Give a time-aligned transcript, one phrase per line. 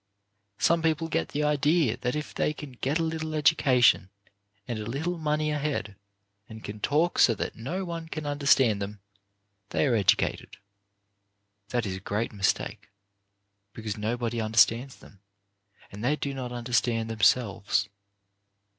[0.57, 4.09] Some people get the idea that if they can get a little education,
[4.67, 5.95] and a little money ahead,
[6.49, 8.99] and can talk so that no one can understand them,
[9.69, 10.57] they are educated.
[11.69, 12.89] That is a great mistake,
[13.73, 15.19] because nobody understands them,
[15.91, 17.87] and they do not understand themselves.